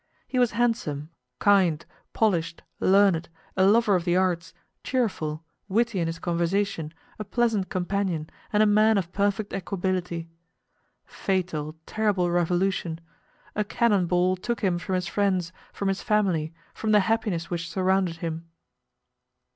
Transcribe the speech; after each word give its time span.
He 0.27 0.39
was 0.39 0.53
handsome, 0.53 1.11
kind, 1.37 1.85
polished, 2.11 2.63
learned, 2.79 3.29
a 3.55 3.67
lover 3.67 3.93
of 3.95 4.03
the 4.03 4.15
arts, 4.17 4.51
cheerful, 4.83 5.43
witty 5.69 5.99
in 5.99 6.07
his 6.07 6.17
conversation, 6.17 6.91
a 7.19 7.23
pleasant 7.23 7.69
companion, 7.69 8.27
and 8.51 8.63
a 8.63 8.65
man 8.65 8.97
of 8.97 9.11
perfect 9.11 9.53
equability. 9.53 10.27
Fatal, 11.05 11.75
terrible 11.85 12.31
revolution! 12.31 12.99
A 13.55 13.63
cannon 13.63 14.07
ball 14.07 14.35
took 14.35 14.61
him 14.61 14.79
from 14.79 14.95
his 14.95 15.05
friends, 15.05 15.51
from 15.71 15.87
his 15.87 16.01
family, 16.01 16.51
from 16.73 16.93
the 16.93 17.01
happiness 17.01 17.51
which 17.51 17.69
surrounded 17.69 18.15
him. 18.17 18.49